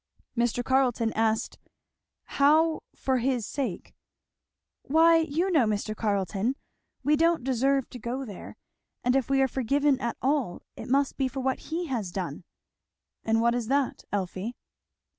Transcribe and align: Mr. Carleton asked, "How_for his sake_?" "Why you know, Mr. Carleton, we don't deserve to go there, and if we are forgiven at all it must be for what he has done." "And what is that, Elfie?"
Mr. 0.35 0.63
Carleton 0.65 1.13
asked, 1.13 1.59
"How_for 2.31 3.21
his 3.21 3.45
sake_?" 3.45 3.93
"Why 4.81 5.17
you 5.17 5.51
know, 5.51 5.67
Mr. 5.67 5.95
Carleton, 5.95 6.55
we 7.03 7.15
don't 7.15 7.43
deserve 7.43 7.87
to 7.91 7.99
go 7.99 8.25
there, 8.25 8.55
and 9.03 9.15
if 9.15 9.29
we 9.29 9.43
are 9.43 9.47
forgiven 9.47 9.99
at 9.99 10.17
all 10.19 10.63
it 10.75 10.89
must 10.89 11.17
be 11.17 11.27
for 11.27 11.41
what 11.41 11.59
he 11.69 11.85
has 11.85 12.11
done." 12.11 12.45
"And 13.23 13.41
what 13.41 13.53
is 13.53 13.67
that, 13.67 14.03
Elfie?" 14.11 14.55